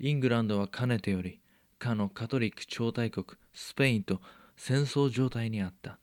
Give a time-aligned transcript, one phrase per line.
[0.00, 1.40] イングランドはかねてより
[1.78, 4.20] かのカトリック超大国スペインと
[4.56, 5.98] 戦争状態にあった。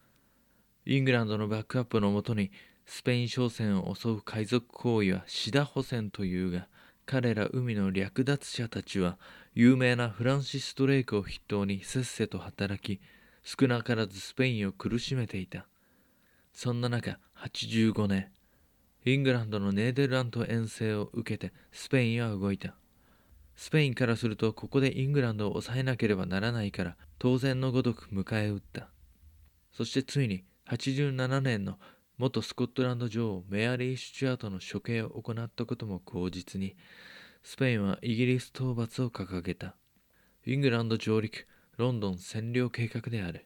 [0.85, 2.51] イングランドのバックアップのもとに
[2.85, 6.67] スペイン商船を襲う海賊行為はシダ補船というが
[7.05, 9.17] 彼ら海の略奪者たちは
[9.53, 13.01] 有名なフランシス・ドレイクを筆頭にせっせと働き
[13.43, 15.67] 少なからずスペインを苦しめていた。
[16.53, 18.27] そんな中85年
[19.05, 22.75] イングランドのネーデルラント遠征を受けてスペインは動いた。
[23.55, 28.89] スペインからするとここでイングランドを抑えなければならないから当然のごとく迎え撃った。
[29.71, 31.77] そしてついに87年の
[32.17, 36.75] 元スコットランド女王メアリー・シュチュアートの処刑を行ったことも口実に
[37.43, 39.75] スペインはイギリス討伐を掲げた。
[40.45, 41.47] イングランド上陸
[41.77, 43.45] ロンドン占領計画である。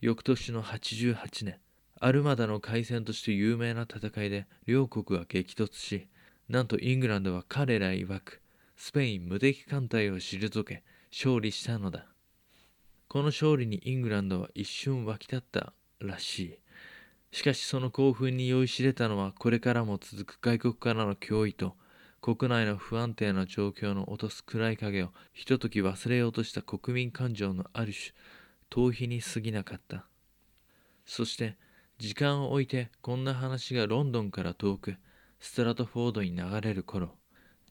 [0.00, 1.58] 翌年の88年
[2.00, 6.08] アルマダの海戦として有名な戦いで両国は激突し
[6.48, 8.40] なんとイングランドは彼ら曰く
[8.76, 12.06] スペイン無敵艦隊を退け勝利したのだ。
[13.08, 16.58] この勝利にイングランドは一瞬沸き立ったらしい。
[17.30, 21.76] しかしその興奮に酔いしれたのはこれからも続く外国からの脅威と
[22.20, 28.14] 国内の不安定な状況の落とす暗い影をひととき忘れようとした国民感情のある種
[28.70, 30.06] 逃避に過ぎなかった。
[31.04, 31.56] そして
[31.98, 34.96] 時間を置いてこんな話がロンドンから遠く
[35.44, 37.16] ストラトフォードに流れる頃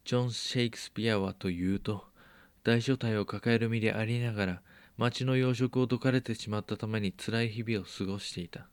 [0.03, 2.03] ジョン・シェイクスピアはというと
[2.65, 4.61] 大所帯を抱える身でありながら
[4.97, 8.67] 町の養殖を解かれてしまったために辛い日々を過ごしていた。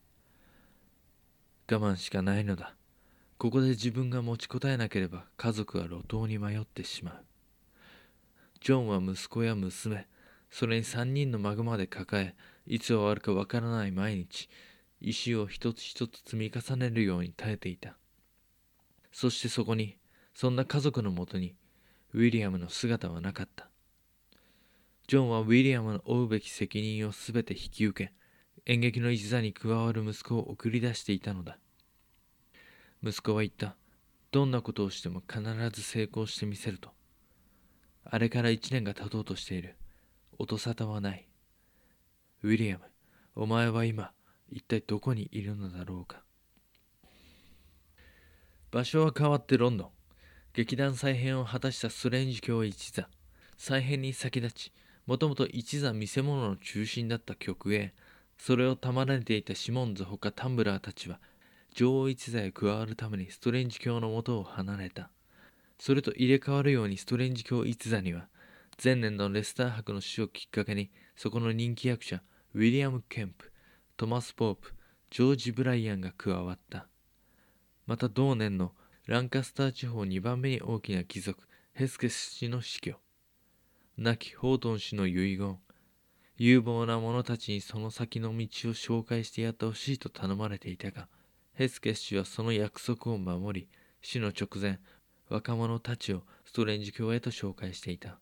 [1.71, 2.75] 我慢しかないのだ。
[3.39, 7.25] ここで自分が持ちこたえなければ家族は路頭に迷ってしまう。
[8.61, 10.09] ジョンは息子や娘
[10.51, 12.35] それに3人の孫まで抱え
[12.67, 14.49] いつ終わるかわからない毎日
[15.01, 17.97] 石を一つ一つ積み重ねるように耐えていた。
[19.13, 19.99] そしてそこに
[20.35, 21.55] そんな家族のもとに
[22.15, 23.69] ウィリアムの姿はなかった。
[25.07, 28.13] ジョンはウィリアムの負うべき責任を全て引き受け
[28.67, 31.59] 演劇の一座に加わる息子を送り出していたのだ。
[33.03, 33.77] 息子は言った。
[34.31, 35.43] どんなことをしても必
[35.73, 36.91] ず成功してみせると。
[38.05, 39.77] あれから一年が経とうとしている。
[40.39, 41.27] 音沙汰はない。
[42.43, 42.85] ウィリアム
[43.35, 44.13] お前は今
[44.51, 46.23] 一体どこにいるのだろうか。
[48.71, 49.89] 場所は変わってロンドン。
[50.53, 53.09] 劇団再編を果たしたストレンジ教一座。
[53.57, 54.73] 再編に先立ち
[55.07, 57.95] もともと一座見せ物の中心だった曲へ
[58.37, 61.19] それを賜れていたシモンズほかタンブラーたちは
[61.75, 65.11] 女王一座へ加わるためにストレンジ教のもとを離れた。
[65.79, 68.29] それと入れ替わるようにストレンジ教一座には
[68.83, 72.21] 前年のレスター博の死をきっかけにそこの人気役者
[72.55, 73.51] ウィリアム・ケンプ
[73.97, 74.75] トマス・ポープ
[75.11, 76.87] ジョージ・ブライアンが加わった。
[77.89, 78.73] また同年の
[79.07, 82.97] ランカスター地方2番目に大きな貴族ヘスケス氏の死去。
[83.97, 85.57] 亡きホートン氏の遺言。
[86.37, 88.39] 有望な者たちにその先の道を
[88.75, 91.09] 紹介してやってほしいと頼まれていたが
[91.55, 93.69] ヘスケス氏はその約束を守り
[94.03, 94.81] 死の直前
[95.31, 98.19] 若者たちをストレンジ教へと紹介していた。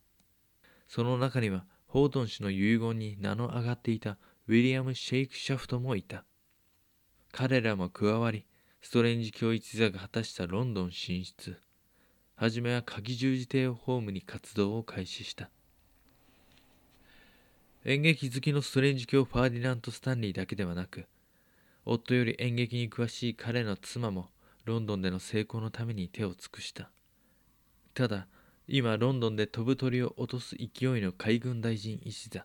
[0.87, 4.17] その中にはホートン氏の遺言に名の上がっていた
[4.47, 6.25] ウィリアム・シェイクシャフトもいた。
[7.33, 8.47] 彼らも加わり
[8.81, 11.57] ストレンジ教一座が果たしたロンドン進出。
[12.37, 15.51] はじめは鍵十字帝をホームに活動を開始した。
[17.85, 21.07] 演劇好きのストレンジ教ファーディナント・スタンリーだけではなく
[21.85, 24.29] 夫より演劇に詳しい彼の妻も
[24.65, 26.91] ロンドンでの成功のために手を尽くした。
[27.95, 28.27] ただ
[28.67, 32.45] 今ロンドンで飛ぶ鳥を落とす勢いの海軍大臣一座。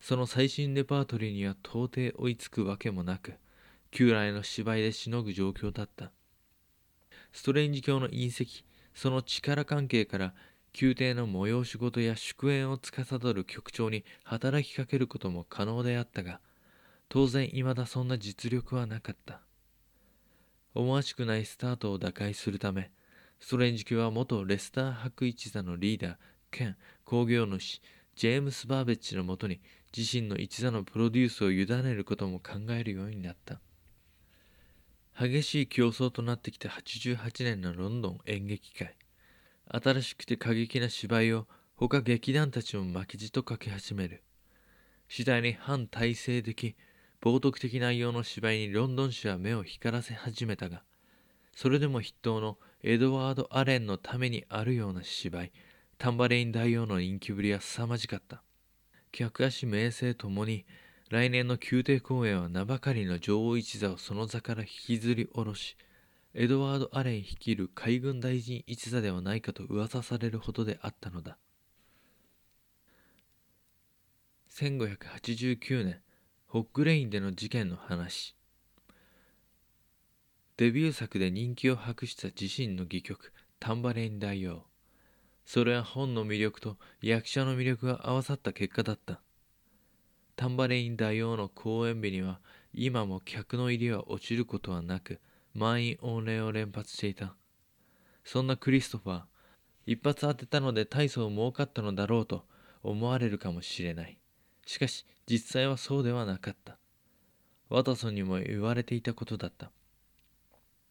[0.00, 3.34] その最新レパートリーには到底追いつくわけもなく
[3.92, 6.10] 旧来の芝居でしのぐ状況だった。
[7.30, 8.64] ストレンジ教の隕石
[8.94, 10.34] その力関係から
[10.80, 16.40] 宮廷の催し事や祝宴を司る局長に働きかけることも可能であったが
[17.10, 19.42] 当然未だそんな実力はなかった。
[20.74, 22.90] 思わしくないスタートを打開するため
[23.40, 26.16] ストレンジ家は元レスター博一座のリーダー
[26.50, 27.82] 兼工業主
[28.16, 29.60] ジェームス・バーベッジのもとに
[29.94, 33.60] 自身の一座のプロデュースを委ねることも考えるようになった。
[35.18, 38.96] 激しい競争となってきた88年のロンドン演劇界
[39.68, 44.22] 新しくて過激な芝居を他劇団たちも巻き地と書き始める。
[45.08, 46.74] 次第に反体制的
[47.20, 50.82] 冒涜的内容の芝居にロンドン市は目を光らせ始めたが
[51.54, 55.52] それでも筆頭のエドワード・アレンのためにあるような芝居
[55.98, 58.42] タンバレイン大王の人気ぶりは凄まじかった。
[59.12, 60.64] 客足名声ともに
[61.12, 65.76] 来年の宮廷公演は名ばかりの女王一座をその座から引きずり下ろし
[66.32, 71.36] エドワード・アレン率いる海軍大臣一座ではないかと噂されるほどであったのだ。
[74.54, 76.00] 1589年
[76.46, 78.34] ホッグレインでの事件の話。
[80.56, 84.64] デビュー作で人気を博した自身の戯曲「タンバレイン大王」
[85.44, 89.20] それは本の魅力と役者の魅力が合わさった結果だった。
[90.36, 92.40] タンバレイン大王の公演日には
[92.72, 95.20] 今も客の入りは落ちることはなく
[95.54, 97.34] 満員御礼を連発していた。
[98.24, 99.22] そんなクリストファー
[99.86, 102.44] 一発当てたので大層儲かったのだろうと
[102.82, 104.18] 思われるかもしれない。
[104.66, 106.78] しかし実際はそうではなかった。
[107.68, 109.70] ワトソンにも言われていたことだった。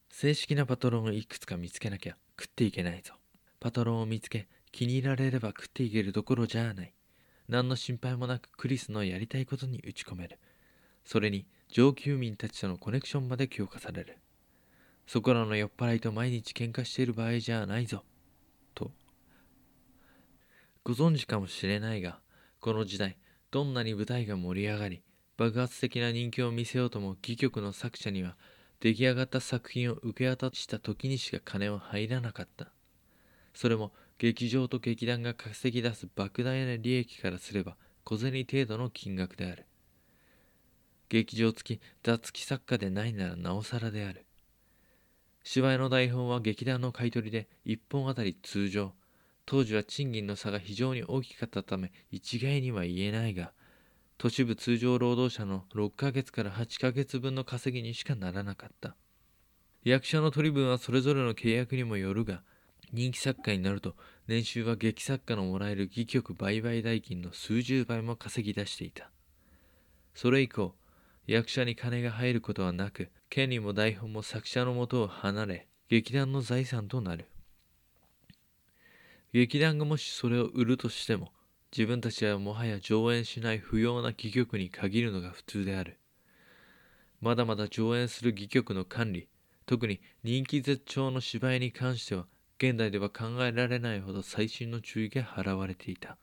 [0.09, 3.13] 正式なパトロンをいくつか見つけなきゃ食っていけないぞ。
[3.59, 6.93] パトロンを見つけ気に入られれば食っていけるどころじゃない。
[7.51, 10.39] 何の心配もなくクリスのやりたいことに打ち込める。
[11.03, 14.19] それに上級民たちとのコネクションまで強化される。
[15.05, 18.05] そこらの酔っ払いと毎日喧嘩している場合じゃないぞ。
[18.73, 18.89] と。
[20.85, 22.21] ご存知かもしれないが
[22.61, 23.17] この時代
[23.51, 25.03] どんなに舞台が盛り上がり
[25.35, 28.37] 爆発的な人気を見せようとも戯曲の作者には
[28.79, 32.71] 出来上がった作品を受け渡した時にしか金は入らなかった。
[33.53, 39.65] それも劇場と劇団が稼ぎ出す莫大な利益からすれば小銭程度の金額である。
[41.09, 44.27] 劇場付き座付き作家でないならなおさらである。
[45.43, 48.93] 芝居の台本は劇団の買い取りで1本あたり通常。
[49.47, 53.53] 当時は賃金の差が非常に大きかったため一概には言えないが
[54.19, 58.95] 都市部通常労働者の6ヶ月から8ヶ月分の稼ぎにしかならなかった。
[59.83, 62.43] 役者の取り分はそれぞれの契約にもよるが
[62.93, 63.95] 人気作家になると
[64.27, 69.09] 年収は劇作家のもらえる戯曲売買代金の数十倍も稼ぎ出していた。
[70.13, 70.75] それ以降
[71.27, 77.25] 役者に金が入ることはなく権利も台本も作者のもとを離れ劇団の財産となる。
[79.33, 81.31] 劇団がもしそれを売るとしても
[81.71, 85.97] 自分たちはもはや上演しない不要な戯曲に限るのが普通である。
[87.21, 89.29] まだまだ上演する戯曲の管理
[89.65, 92.25] 特に人気絶頂の芝居に関しては
[92.63, 96.19] 現代では考えられないほど細心の注意が払われていた。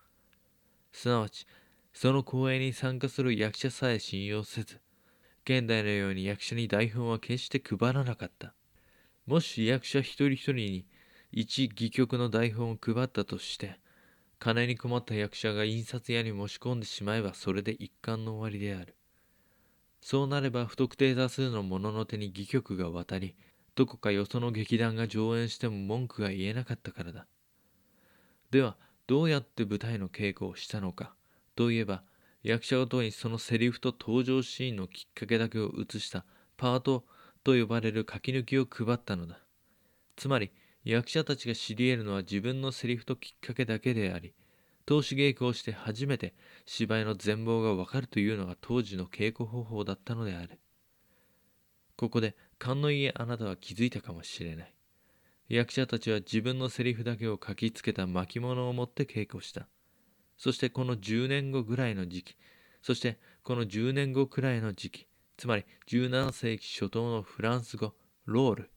[0.92, 1.48] すなわち
[1.92, 4.80] その公演に参加する役者さえ信用せず
[5.44, 8.54] 現代のように役者に台本は決して配らなかった。
[9.26, 10.86] もし役者一人一人に
[11.32, 13.80] 一戯曲の台本を配ったとして
[14.38, 18.94] 金に困った役者が印刷屋に持ち込んでしまえばそれで一貫の終わりである。
[20.00, 23.34] そうなれば不特定多数の者の手に戯曲が渡り
[23.78, 27.28] どこかよその劇団が上演しても文句が言えなかったからだ。
[28.50, 28.76] では
[29.06, 31.14] どうやって舞台の稽古をしたのか。
[31.54, 32.02] といえば
[32.42, 36.24] 役者ごとにそのセリフと登場シーンのきっかけだけを映した
[36.56, 37.04] パート
[37.44, 39.38] と呼ばれる書き抜きを配ったのだ。
[40.16, 40.50] つまり
[40.82, 44.34] 役者たちが知り得るのは自分のセリフときっかけだけであり
[44.86, 46.34] 投資稽古をして初めて
[46.66, 50.58] 芝居の全貌がわかるというのが当時の稽古方法だったのである。
[51.94, 54.74] ここで勘のいいあなたは気づいたかもしれない。
[55.48, 59.68] 役者たちは自分のセリフだけを書きつけた巻物を持って稽古した。
[60.38, 62.36] そしてこの10年後ぐらいの時期
[62.80, 68.70] そしてこの10年後くらいの時期つまり17世紀初頭のフランス語ロール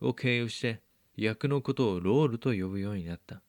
[0.00, 0.80] を経由して
[1.16, 3.42] 役のことをロールと呼ぶようになった。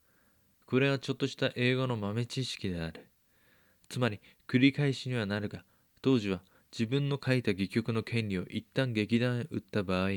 [0.66, 3.08] これはちょっとした英語の豆知識である。
[3.88, 5.64] つまり繰り返しにはなるが
[6.02, 6.42] 当時は
[6.72, 10.10] 自分の書いた戯曲の権利を一旦劇団へ売った場合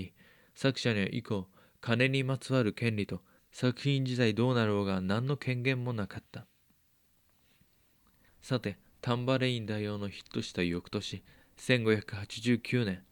[0.55, 1.47] 作者には以降
[1.81, 6.47] 金にまつわる権利と作品自体どうなろうが何の権限もなかった
[8.43, 11.23] さて、タンバレイン大王のヒットした翌年、
[11.59, 13.05] 1589年、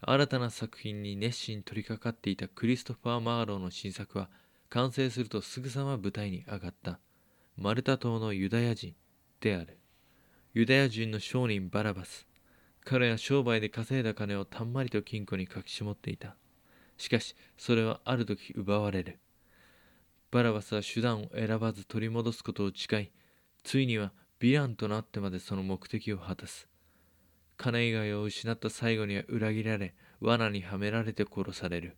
[0.00, 4.28] 新たな作品に熱心に取り掛かっていたクリストファー・マーローの新作は、
[4.70, 6.98] 完成するとすぐさま舞台に上がった、
[7.56, 8.96] マルタ島のユダヤ人
[9.40, 9.78] である。
[10.52, 12.26] ユダヤ人の商人バラバス。
[12.84, 16.36] 彼は商売で稼いだ金をたんまりと金庫に隠し持っていた。
[16.98, 19.18] しかし、それはある時奪われる。
[20.30, 23.10] バラバスは手段を選ばず取り戻すことを誓い、
[23.62, 24.12] ついには
[24.42, 26.66] ヴィランとなってまでその目的を果たす
[27.56, 31.96] 金以外を失った最後には裏切られ罠にはめられて殺される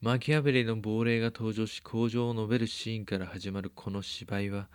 [0.00, 4.68] マキアベリの亡霊が登場し口上を述べるシーンから始まるこの芝居は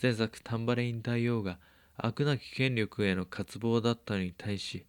[0.00, 1.58] 前作タンバレイン大王が
[1.96, 4.86] 悪なき権力への渇望だったのに対し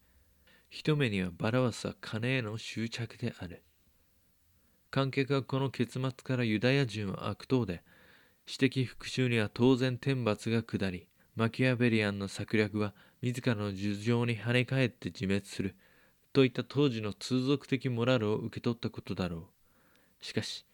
[0.70, 3.64] 一目にはバラバスは金への執着である。
[4.90, 7.84] 観客はこの結末からユダヤ人は悪党で
[8.46, 15.76] 私的復讐には当然天罰が下り、マキアベリアンの策略は自らの頭上に跳ね返って自滅する、
[16.32, 19.50] といった当時の通俗的モラルを受け取ったことだろ
[20.22, 20.26] う。
[20.26, 20.66] しかし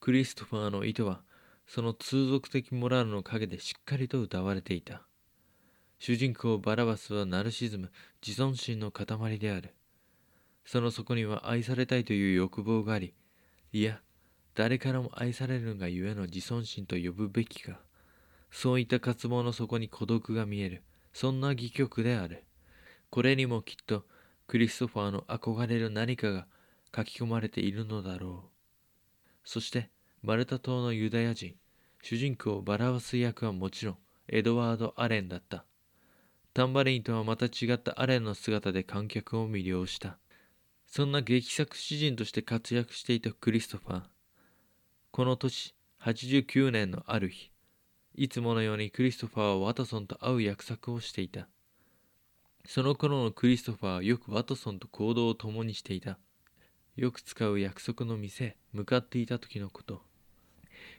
[0.00, 1.22] クリストファーの意図は
[1.66, 5.07] その通俗的モラルの陰でしっかりと歌われていた。
[5.98, 7.90] 主人公バラバスはナルシズム
[8.24, 9.74] 自尊心の塊である。
[10.64, 13.14] その底には愛されたいという欲望があり
[13.72, 14.02] いや
[14.54, 17.80] 誰からも愛されるがゆえの自尊心と呼ぶべきか。
[18.50, 20.82] そういった渇望の底に孤独が見える。
[21.12, 22.44] そんな戯曲である。
[23.10, 24.04] これにもきっと
[24.46, 26.46] クリストファーの憧れる何かが
[26.94, 28.48] 書き込まれているのだろう。
[29.44, 29.90] そして
[30.22, 31.54] マルタ島のユダヤ人
[32.02, 35.67] 主人公バラバス役はもちろんエドワード・アレンだった。
[36.58, 40.18] タンバリンとはまた違ったアレンの姿で観客を魅了した。
[40.88, 44.02] そんな劇作詩人として活躍していたクリストファー。
[45.12, 47.52] この年89年のある日
[48.16, 51.46] いつものようにクリストファーはワトソンと会う約束をしていた。
[52.66, 56.18] その頃のクリストファーはよくワトソンと行動を共にしていた。
[56.96, 60.02] よく使う約束の店へ向かっていた時のこと。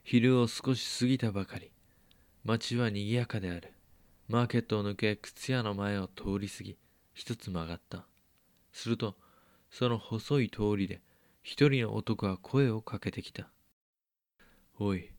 [0.06, 1.70] 昼を少し過ぎたばかり。
[2.46, 3.74] 街は賑やかである。
[4.30, 6.78] マーケットを抜け靴屋の前を通り過ぎ
[7.16, 8.06] 一つ曲がった。
[8.72, 9.16] すると
[9.72, 11.02] その細い通りで
[11.42, 13.50] 一人の男が声をかけてきた。
[14.80, 15.10] おい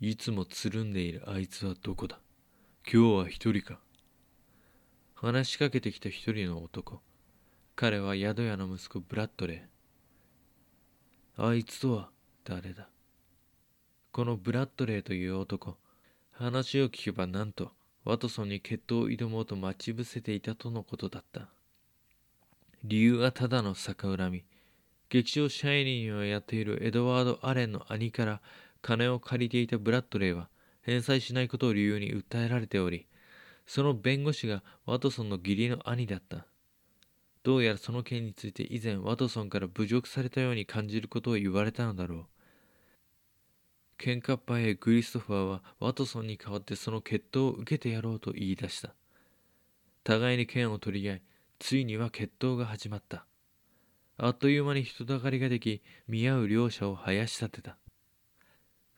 [0.00, 2.20] いつもつるんでいるあいつはどこだ？
[2.86, 3.80] 今日は一人か？
[5.16, 7.00] 話しかけてきた一人の男。
[7.74, 11.44] 彼は宿屋の息子ブラッドレー。
[11.44, 12.10] あいつとは
[12.44, 12.88] 誰だ？
[14.12, 15.76] このブラッドレーという男
[16.30, 17.72] 話を聞けばなんと
[18.04, 21.48] ワトソンに決闘を挑もうと待ち伏せていたとのことだった。
[22.84, 24.44] 理由はただの逆恨み。
[25.08, 28.40] 劇場シャイニーをやっているエドワード・アレンの兄から
[28.82, 30.48] 金を借りていたブラッドレーは
[30.82, 33.06] 返済しないことを理由に訴えられており
[33.66, 36.46] その弁護士がワトソンの義理の兄だった。
[37.42, 42.26] どうやらその件について以前ワトソンから侮辱されたように感じることを言われたのだろう。
[43.98, 48.94] 喧嘩っ早いクリストファーはワトソンに代わってその決闘を受けてやろうと言い出した。
[50.02, 51.22] 互いに剣を取り合い
[51.58, 53.24] ついには決闘が始まった。
[54.16, 57.76] あっという間に人だかりができ見合う両者を生やし立てた。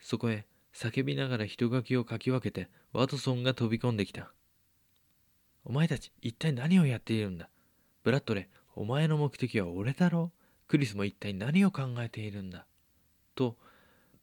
[0.01, 4.33] そこへ叫びながら人垣をかき分けてワトソンが飛び込んできた。
[5.65, 7.49] お前たち一体何をやっているんだ？
[8.03, 10.33] ブラッドレお前の目的は俺だろ？
[10.35, 12.67] うクリスも一体何を考えているんだ？
[13.35, 13.57] と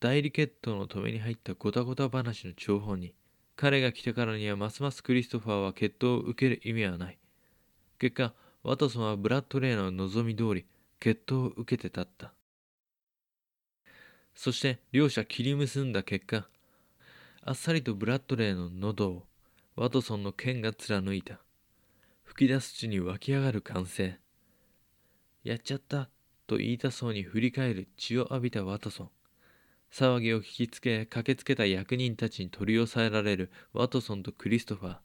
[0.04, 3.16] 代理決闘の止めに入ったゴタゴタ話の張本に
[3.56, 7.18] 彼が来たからにはますますクリストファーは決闘を受ける意味はない。
[8.00, 8.34] 結果
[8.64, 10.66] ワトソンはブラッドレーの望み通り
[11.00, 12.34] 決闘を受けて立った。
[14.36, 16.50] そして両者切り結んだ結果
[17.42, 19.24] あっさりとブラッドレーの喉を
[19.78, 21.40] ワトソンの剣が貫いた。
[22.26, 24.20] 吹き出す地に湧き上がる歓声。
[25.46, 26.10] やっちゃった
[26.46, 29.10] と言いたそうに振り返る血を浴びたワトソン。
[29.94, 34.98] 騒ぎを聞きつけ駆けつけた役人たちに取り押さえられるワトソンとクリストファー。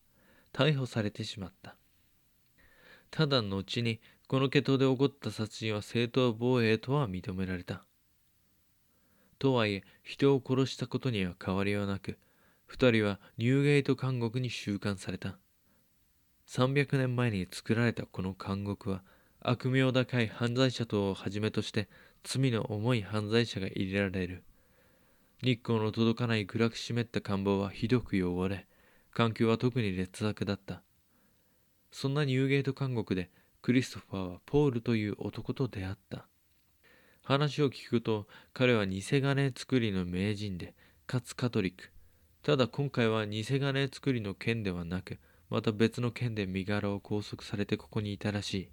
[0.53, 1.77] 逮捕されてしまった。
[3.11, 7.85] ただ後にこの決闘で起こった殺人は正当防衛とは認められた。
[9.39, 12.19] とはいえ人を殺したことには変わりはなく
[12.67, 15.39] 二人はニューゲート監獄に収監された。
[16.49, 19.03] 300年前に作られたこの監獄は
[19.41, 21.89] 悪名高い犯罪者等をはじめとして
[22.25, 24.43] 罪の重い犯罪者が入れられる。
[25.41, 28.67] 日光の届かない暗く湿った看板はひどく汚れ、
[29.13, 30.83] 環境は特に劣悪だった。
[31.93, 33.31] そんなニューゲート監獄で
[33.63, 36.27] クリストファーはポールという男と出会った。
[37.23, 40.75] 話を聞くと彼は偽金作りの名人で、
[41.07, 41.91] かつカトリック。
[42.43, 45.19] ただ今回は偽金作りの件ではなく、
[45.51, 48.69] また別の件で身柄を拘束されてここにいたらしい。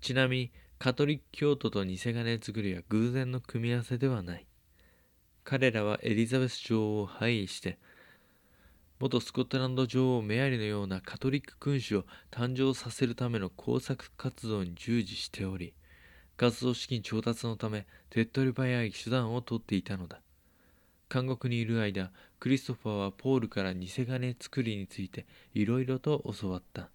[0.00, 4.46] ちなみにカトリック教徒と偽金作りは偶然の組み合わせではない。
[5.44, 7.78] 彼らはエリザベス女王を廃位して
[8.98, 15.72] 元スコットランド女王メアリのようなカトリック君主を誕生させるための工作活動に従事しており
[16.40, 20.22] 活動資金調達のため手っ取り早い手段を取っていたのだ。
[21.12, 26.88] 監獄にいる間クリストファーはポールから偽金作りについていろいろと教わった。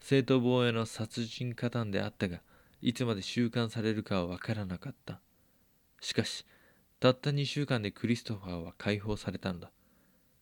[0.00, 2.40] 正当防衛の殺人加担であったが
[2.80, 5.20] いつまで収監されるかはわからなかった。
[6.00, 6.44] しかし
[7.02, 9.72] たった2週間でクリストファーは解放されたのだ。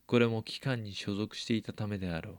[0.04, 2.34] これも機関に所属していたためであろう。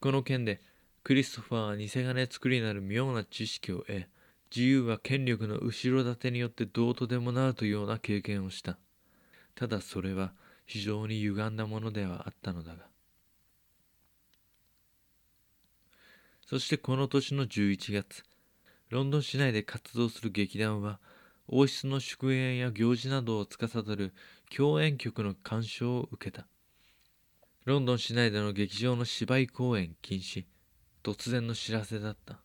[0.00, 0.62] この件で
[1.04, 4.06] クリストファーは偽金作りになる妙な知識を得、
[4.50, 8.78] 自由は権力の後ろ盾によってどうとでもなるというような経験をした。
[9.54, 10.32] ただそれは
[10.64, 12.86] 非常に歪んだものではあったのだが。
[16.46, 18.22] そしてこの年の11月
[18.88, 20.98] ロンドン市内で活動する劇団は
[21.48, 24.12] 王室の祝宴や行事などを司る
[24.54, 26.46] 共演曲の鑑賞を受けた。
[27.64, 30.44] ロンドン市内での劇場の芝居公演禁止。
[31.02, 32.38] 突然の知らせだった。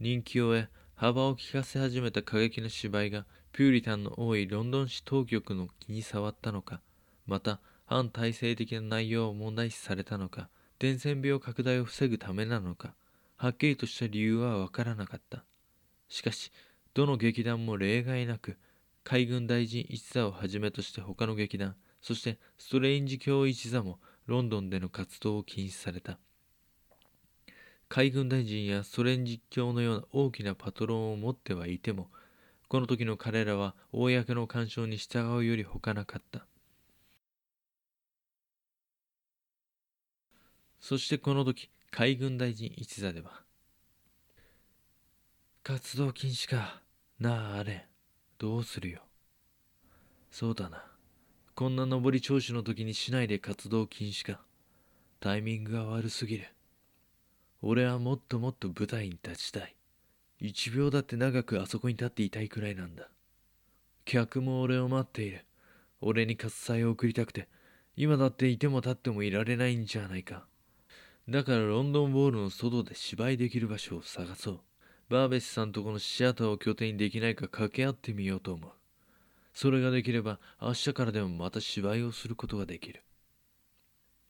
[0.00, 6.80] 人気を得幅を利かせ始めた過激な芝居がピューリタンの多いロンドン市当局の気に障ったのか
[7.26, 12.94] また反体制的な内容を問題視されたのか伝染病拡大を防ぐためなのか
[13.36, 15.44] はっきりとした理由はわからなかった。
[16.08, 16.52] しかし
[16.94, 18.58] どの劇団も例外なく
[19.04, 26.18] 海軍大臣一座をはじめとして他の劇団そしてストレインジ教一座もロンドンでの活動を禁止された。
[27.88, 32.08] 海軍大臣やストレンジ教のような大きなパトロンを持ってはいても
[32.68, 36.46] この時の彼らは公の干渉に従うより他なかった。
[40.80, 43.42] そしてこの時海軍大臣一座では
[45.62, 46.81] 活動禁止か。
[47.22, 47.86] なああれ。
[48.36, 49.00] どうするよ。
[50.32, 50.84] そうだな。
[51.54, 54.40] こんな上り調子の時に市内で活動禁止か。
[55.20, 56.48] タイミングが悪すぎる。
[57.60, 59.76] 俺はもっともっと舞台に立ちたい。
[60.40, 63.08] 一秒だって長くあそこに立っていたいくらいなんだ。
[64.04, 65.44] 客も俺を待っている。
[66.00, 67.48] 俺に喝采を送りたくて。
[67.94, 70.44] 今だっていても立ってもいられないんじゃないか。
[71.28, 74.60] だからロンドンボールの外で芝居できる場所を探そう。
[75.12, 78.70] バーベスさんとこのシアターを拠点にできないか掛け合ってみようと思う。
[79.52, 83.02] それができれば明日からでもまた芝居をすることができる。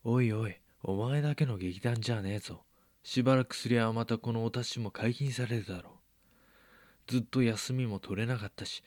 [0.03, 2.65] おいおいお前だけの劇団じゃねえぞ。
[3.05, 6.01] しばらくすりゃまたこのお達しも解禁されるだろ
[7.09, 7.13] う。
[7.13, 8.83] ずっと休みも取れなかったし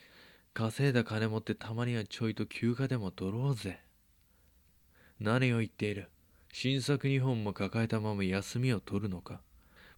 [0.54, 3.80] 稼いだ金持ってたまにはちょいと休暇でも取ろうぜ。
[5.22, 6.10] 何を言っている？
[6.52, 9.40] 新作2本も抱えたまま休みを取るのか？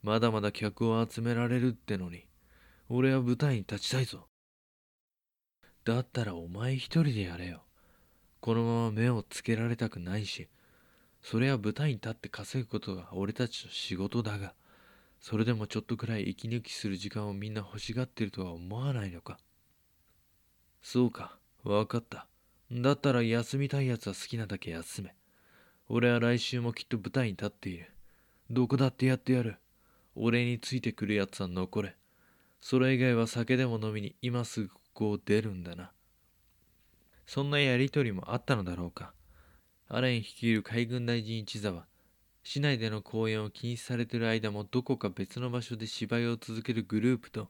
[0.08, 2.24] まだまだ客を集められるってのに
[2.88, 4.30] 俺は舞台に立ちたいぞ。
[5.84, 7.64] だったらお前一人でやれよ。
[8.40, 10.48] このまま目をつけられたくないし
[11.22, 14.54] それは舞台に立って稼ぐことが俺たちの仕事だが
[15.20, 19.38] それでもちょっとくらい息抜きする時間をみんな欲しがってるとは思わないのか。
[20.82, 22.28] そうか分かった。
[22.72, 25.14] だったら休みたいやつは好きなだけ休め。
[25.90, 27.92] 俺は来週もきっと舞台に立っている。
[28.50, 29.58] どこだってやってやる。
[30.20, 31.96] 俺についてくるやつは残れ。
[32.60, 35.92] それ以外は酒でも飲みに今すぐここを出るんだな。
[37.26, 39.14] そんなやりとりもあったのだろうか。
[39.90, 41.86] アレン率いる海軍大臣一座は、
[42.44, 47.50] 市内での公演を禁止されている間もどこか別の場所で芝居を続けるグループと、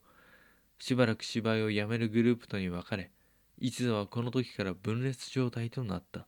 [0.79, 3.11] しばらく芝居をやめるグループとに分かれ、
[3.59, 6.27] 一座はこの時から分裂状態となった。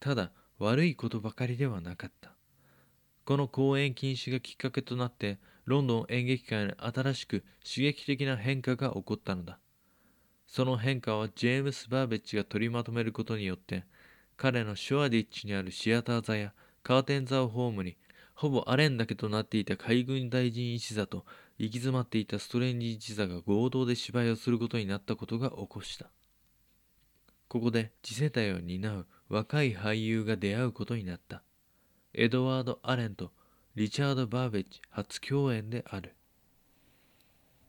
[0.00, 2.34] ただ、悪いことばかりではなかった
[3.32, 9.58] この公演禁止がきっかけとなってロンドン演劇界に新しく刺激的な変化が起こったのだ。
[10.46, 13.86] その変化はジェームス・バーベッジが取りまとめることによって
[14.36, 17.96] 彼のシュワディッチにあるシアター座やカーテン座をホームに
[18.34, 21.24] ほぼアレンだけとなっていた海軍大臣一座と
[21.56, 26.10] 行き詰まっていたストレンジ一座が合同で芝居をすることになったことが起こした。
[27.48, 31.42] ここで次世代を担う若い俳優が出会うことになった。
[32.14, 33.32] エドワード・アレンと
[33.74, 36.14] リチャード・バーベッジ初共演である。